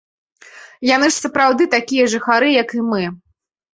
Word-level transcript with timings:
Яны 0.95 1.09
ж 1.13 1.21
сапраўды 1.27 1.63
такія 1.75 2.09
жыхары, 2.15 2.49
як 2.63 2.69
і 2.81 2.87
мы. 2.91 3.03